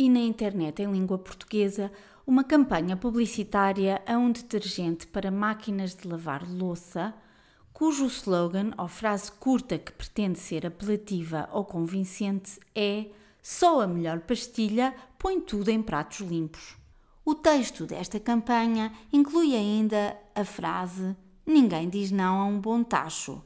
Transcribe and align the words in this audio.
e 0.00 0.08
na 0.08 0.20
internet 0.20 0.80
em 0.80 0.90
língua 0.90 1.18
portuguesa 1.18 1.92
uma 2.26 2.42
campanha 2.42 2.96
publicitária 2.96 4.00
a 4.06 4.16
um 4.16 4.32
detergente 4.32 5.06
para 5.06 5.30
máquinas 5.30 5.94
de 5.94 6.08
lavar 6.08 6.50
louça, 6.50 7.12
cujo 7.70 8.06
slogan 8.06 8.70
ou 8.78 8.88
frase 8.88 9.30
curta 9.30 9.78
que 9.78 9.92
pretende 9.92 10.38
ser 10.38 10.66
apelativa 10.66 11.50
ou 11.52 11.66
convincente 11.66 12.58
é 12.74 13.10
Só 13.42 13.82
a 13.82 13.86
melhor 13.86 14.20
pastilha 14.20 14.94
põe 15.18 15.38
tudo 15.38 15.68
em 15.68 15.82
pratos 15.82 16.20
limpos. 16.20 16.78
O 17.22 17.34
texto 17.34 17.84
desta 17.84 18.18
campanha 18.18 18.90
inclui 19.12 19.54
ainda 19.54 20.16
a 20.34 20.46
frase 20.46 21.14
Ninguém 21.44 21.90
diz 21.90 22.10
não 22.10 22.40
a 22.40 22.44
um 22.46 22.58
bom 22.58 22.82
tacho 22.82 23.42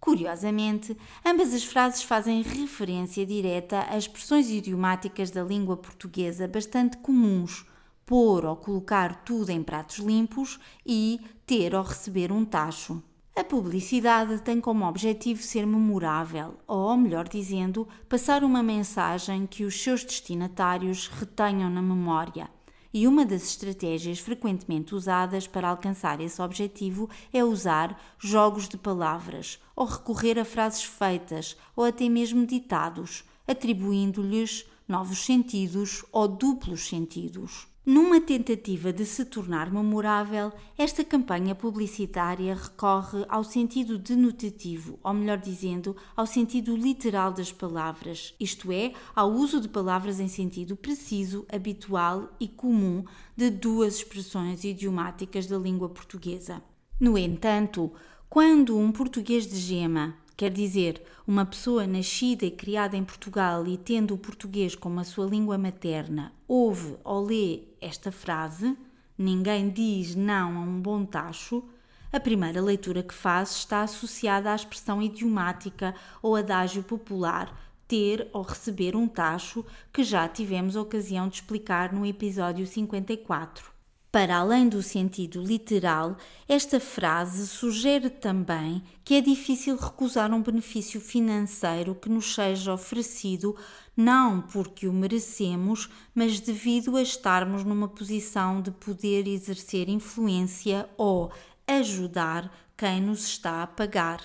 Curiosamente, 0.00 0.96
ambas 1.24 1.52
as 1.52 1.62
frases 1.62 2.02
fazem 2.02 2.40
referência 2.40 3.26
direta 3.26 3.86
a 3.88 3.98
expressões 3.98 4.48
idiomáticas 4.48 5.30
da 5.30 5.44
língua 5.44 5.76
portuguesa 5.76 6.48
bastante 6.48 6.96
comuns, 6.96 7.66
pôr 8.06 8.46
ou 8.46 8.56
colocar 8.56 9.22
tudo 9.24 9.50
em 9.50 9.62
pratos 9.62 9.98
limpos 9.98 10.58
e 10.86 11.20
ter 11.44 11.74
ou 11.74 11.82
receber 11.82 12.32
um 12.32 12.46
tacho. 12.46 13.02
A 13.36 13.44
publicidade 13.44 14.42
tem 14.42 14.60
como 14.60 14.86
objetivo 14.86 15.42
ser 15.42 15.66
memorável, 15.66 16.54
ou, 16.66 16.96
melhor 16.96 17.28
dizendo, 17.28 17.86
passar 18.08 18.42
uma 18.42 18.62
mensagem 18.62 19.46
que 19.46 19.64
os 19.64 19.80
seus 19.80 20.02
destinatários 20.02 21.08
retenham 21.08 21.70
na 21.70 21.80
memória 21.80 22.50
e 22.92 23.06
uma 23.06 23.24
das 23.24 23.44
estratégias 23.44 24.18
frequentemente 24.18 24.94
usadas 24.94 25.46
para 25.46 25.68
alcançar 25.68 26.20
esse 26.20 26.42
objetivo 26.42 27.08
é 27.32 27.44
usar 27.44 28.00
jogos 28.18 28.68
de 28.68 28.76
palavras 28.76 29.58
ou 29.76 29.86
recorrer 29.86 30.38
a 30.38 30.44
frases 30.44 30.82
feitas 30.82 31.56
ou 31.76 31.84
até 31.84 32.08
mesmo 32.08 32.46
ditados, 32.46 33.24
atribuindo-lhes 33.46 34.66
novos 34.88 35.24
sentidos 35.24 36.04
ou 36.10 36.26
duplos 36.26 36.88
sentidos. 36.88 37.68
Numa 37.84 38.20
tentativa 38.20 38.92
de 38.92 39.06
se 39.06 39.24
tornar 39.24 39.72
memorável, 39.72 40.52
esta 40.76 41.02
campanha 41.02 41.54
publicitária 41.54 42.54
recorre 42.54 43.24
ao 43.26 43.42
sentido 43.42 43.96
denotativo, 43.96 44.98
ou 45.02 45.14
melhor 45.14 45.38
dizendo, 45.38 45.96
ao 46.14 46.26
sentido 46.26 46.76
literal 46.76 47.32
das 47.32 47.50
palavras, 47.50 48.34
isto 48.38 48.70
é, 48.70 48.92
ao 49.16 49.32
uso 49.32 49.62
de 49.62 49.68
palavras 49.68 50.20
em 50.20 50.28
sentido 50.28 50.76
preciso, 50.76 51.46
habitual 51.50 52.28
e 52.38 52.46
comum 52.46 53.02
de 53.34 53.48
duas 53.48 53.96
expressões 53.96 54.62
idiomáticas 54.62 55.46
da 55.46 55.56
língua 55.56 55.88
portuguesa. 55.88 56.62
No 57.00 57.16
entanto, 57.16 57.90
quando 58.28 58.76
um 58.76 58.92
português 58.92 59.46
de 59.46 59.56
gema 59.56 60.19
Quer 60.40 60.52
dizer, 60.52 61.02
uma 61.26 61.44
pessoa 61.44 61.86
nascida 61.86 62.46
e 62.46 62.50
criada 62.50 62.96
em 62.96 63.04
Portugal 63.04 63.66
e 63.66 63.76
tendo 63.76 64.14
o 64.14 64.18
português 64.18 64.74
como 64.74 64.98
a 64.98 65.04
sua 65.04 65.26
língua 65.26 65.58
materna 65.58 66.32
ouve 66.48 66.96
ou 67.04 67.22
lê 67.22 67.64
esta 67.78 68.10
frase: 68.10 68.74
Ninguém 69.18 69.68
diz 69.68 70.14
não 70.14 70.56
a 70.56 70.60
um 70.60 70.80
bom 70.80 71.04
tacho. 71.04 71.62
A 72.10 72.18
primeira 72.18 72.58
leitura 72.62 73.02
que 73.02 73.12
faz 73.12 73.50
está 73.50 73.82
associada 73.82 74.50
à 74.50 74.54
expressão 74.54 75.02
idiomática 75.02 75.94
ou 76.22 76.34
adágio 76.34 76.82
popular 76.84 77.54
ter 77.86 78.26
ou 78.32 78.40
receber 78.40 78.96
um 78.96 79.06
tacho 79.06 79.62
que 79.92 80.02
já 80.02 80.26
tivemos 80.26 80.74
ocasião 80.74 81.28
de 81.28 81.34
explicar 81.34 81.92
no 81.92 82.06
episódio 82.06 82.66
54. 82.66 83.79
Para 84.12 84.38
além 84.38 84.68
do 84.68 84.82
sentido 84.82 85.40
literal, 85.40 86.16
esta 86.48 86.80
frase 86.80 87.46
sugere 87.46 88.10
também 88.10 88.82
que 89.04 89.14
é 89.14 89.20
difícil 89.20 89.76
recusar 89.76 90.34
um 90.34 90.42
benefício 90.42 91.00
financeiro 91.00 91.94
que 91.94 92.08
nos 92.08 92.34
seja 92.34 92.74
oferecido 92.74 93.56
não 93.96 94.40
porque 94.40 94.88
o 94.88 94.92
merecemos, 94.92 95.88
mas 96.12 96.40
devido 96.40 96.96
a 96.96 97.02
estarmos 97.02 97.62
numa 97.62 97.86
posição 97.86 98.60
de 98.60 98.72
poder 98.72 99.28
exercer 99.28 99.88
influência 99.88 100.88
ou 100.96 101.30
ajudar 101.64 102.52
quem 102.76 103.00
nos 103.00 103.24
está 103.26 103.62
a 103.62 103.66
pagar. 103.66 104.20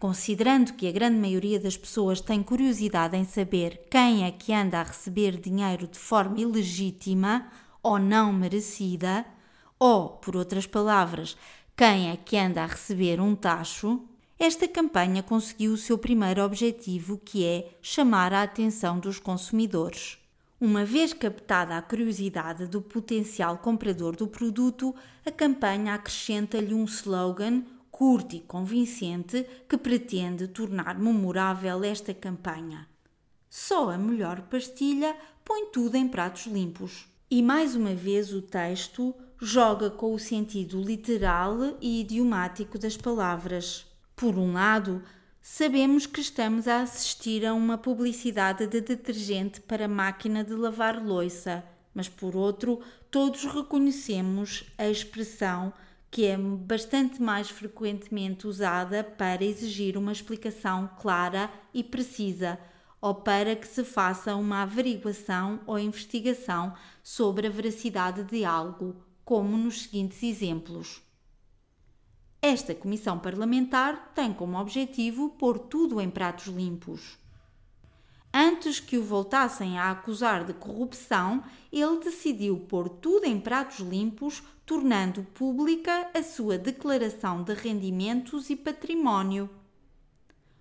Considerando 0.00 0.72
que 0.72 0.88
a 0.88 0.92
grande 0.92 1.18
maioria 1.18 1.60
das 1.60 1.76
pessoas 1.76 2.20
tem 2.20 2.42
curiosidade 2.42 3.16
em 3.16 3.24
saber 3.24 3.86
quem 3.90 4.24
é 4.24 4.32
que 4.32 4.52
anda 4.52 4.80
a 4.80 4.82
receber 4.82 5.36
dinheiro 5.38 5.86
de 5.86 5.98
forma 5.98 6.40
ilegítima, 6.40 7.46
ou 7.82 7.98
não 7.98 8.32
merecida, 8.32 9.24
ou, 9.78 10.10
por 10.10 10.36
outras 10.36 10.66
palavras, 10.66 11.36
quem 11.76 12.10
é 12.10 12.16
que 12.16 12.36
anda 12.36 12.62
a 12.62 12.66
receber 12.66 13.20
um 13.20 13.34
tacho, 13.34 14.02
esta 14.38 14.66
campanha 14.66 15.22
conseguiu 15.22 15.72
o 15.72 15.76
seu 15.76 15.98
primeiro 15.98 16.42
objetivo, 16.42 17.18
que 17.18 17.44
é 17.44 17.76
chamar 17.82 18.32
a 18.32 18.42
atenção 18.42 18.98
dos 18.98 19.18
consumidores. 19.18 20.18
Uma 20.60 20.84
vez 20.84 21.14
captada 21.14 21.76
a 21.76 21.82
curiosidade 21.82 22.66
do 22.66 22.82
potencial 22.82 23.58
comprador 23.58 24.14
do 24.14 24.26
produto, 24.26 24.94
a 25.24 25.30
campanha 25.30 25.94
acrescenta-lhe 25.94 26.74
um 26.74 26.84
slogan 26.84 27.64
curto 27.90 28.34
e 28.34 28.40
convincente 28.40 29.46
que 29.68 29.76
pretende 29.76 30.48
tornar 30.48 30.98
memorável 30.98 31.84
esta 31.84 32.14
campanha. 32.14 32.88
Só 33.48 33.90
a 33.90 33.98
melhor 33.98 34.40
pastilha 34.42 35.14
põe 35.44 35.66
tudo 35.66 35.96
em 35.96 36.08
pratos 36.08 36.46
limpos. 36.46 37.06
E 37.32 37.44
mais 37.44 37.76
uma 37.76 37.94
vez 37.94 38.32
o 38.32 38.42
texto 38.42 39.14
joga 39.40 39.88
com 39.88 40.12
o 40.12 40.18
sentido 40.18 40.82
literal 40.82 41.76
e 41.80 42.00
idiomático 42.00 42.76
das 42.76 42.96
palavras. 42.96 43.86
Por 44.16 44.36
um 44.36 44.54
lado, 44.54 45.00
sabemos 45.40 46.06
que 46.06 46.20
estamos 46.20 46.66
a 46.66 46.80
assistir 46.80 47.46
a 47.46 47.54
uma 47.54 47.78
publicidade 47.78 48.66
de 48.66 48.80
detergente 48.80 49.60
para 49.60 49.86
máquina 49.86 50.42
de 50.42 50.54
lavar 50.54 51.00
louça, 51.00 51.62
mas 51.94 52.08
por 52.08 52.34
outro, 52.34 52.80
todos 53.12 53.44
reconhecemos 53.44 54.64
a 54.76 54.88
expressão 54.88 55.72
que 56.10 56.26
é 56.26 56.36
bastante 56.36 57.22
mais 57.22 57.48
frequentemente 57.48 58.48
usada 58.48 59.04
para 59.04 59.44
exigir 59.44 59.96
uma 59.96 60.10
explicação 60.10 60.90
clara 61.00 61.48
e 61.72 61.84
precisa 61.84 62.58
ou 63.00 63.14
para 63.14 63.56
que 63.56 63.66
se 63.66 63.82
faça 63.82 64.36
uma 64.36 64.62
averiguação 64.62 65.60
ou 65.66 65.78
investigação 65.78 66.74
sobre 67.02 67.46
a 67.46 67.50
veracidade 67.50 68.24
de 68.24 68.44
algo, 68.44 68.96
como 69.24 69.56
nos 69.56 69.82
seguintes 69.82 70.22
exemplos. 70.22 71.02
Esta 72.42 72.74
comissão 72.74 73.18
parlamentar 73.18 74.12
tem 74.14 74.32
como 74.32 74.58
objetivo 74.58 75.30
pôr 75.30 75.58
tudo 75.58 76.00
em 76.00 76.08
pratos 76.08 76.46
limpos. 76.46 77.18
Antes 78.32 78.78
que 78.78 78.96
o 78.96 79.02
voltassem 79.02 79.78
a 79.78 79.90
acusar 79.90 80.44
de 80.44 80.54
corrupção, 80.54 81.42
ele 81.72 81.98
decidiu 81.98 82.60
pôr 82.60 82.88
tudo 82.88 83.26
em 83.26 83.40
pratos 83.40 83.80
limpos, 83.80 84.42
tornando 84.64 85.24
pública 85.34 86.08
a 86.14 86.22
sua 86.22 86.56
declaração 86.56 87.42
de 87.42 87.52
rendimentos 87.54 88.48
e 88.48 88.56
património. 88.56 89.50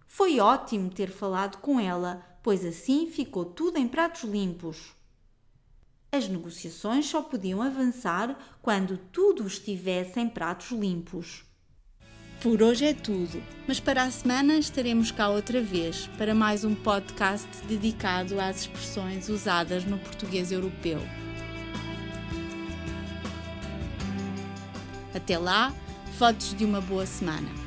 Foi 0.08 0.40
ótimo 0.40 0.90
ter 0.90 1.12
falado 1.12 1.58
com 1.58 1.80
ela, 1.80 2.26
pois 2.42 2.66
assim 2.66 3.08
ficou 3.08 3.46
tudo 3.46 3.78
em 3.78 3.88
pratos 3.88 4.24
limpos. 4.24 4.94
As 6.12 6.28
negociações 6.28 7.06
só 7.06 7.22
podiam 7.22 7.62
avançar 7.62 8.38
quando 8.62 8.98
tudo 8.98 9.46
estivesse 9.46 10.20
em 10.20 10.28
pratos 10.28 10.72
limpos. 10.72 11.46
Por 12.42 12.64
hoje 12.64 12.86
é 12.86 12.94
tudo, 12.94 13.44
mas 13.68 13.82
para 13.82 14.04
a 14.04 14.10
semana 14.10 14.56
estaremos 14.56 15.12
cá 15.12 15.28
outra 15.28 15.62
vez 15.62 16.08
para 16.18 16.34
mais 16.34 16.64
um 16.64 16.74
podcast 16.74 17.50
dedicado 17.68 18.40
às 18.40 18.62
expressões 18.62 19.28
usadas 19.28 19.84
no 19.84 20.00
português 20.00 20.52
europeu. 20.52 21.00
Até 25.14 25.38
lá, 25.38 25.76
fotos 26.18 26.54
de 26.54 26.64
uma 26.64 26.80
boa 26.80 27.06
semana. 27.06 27.59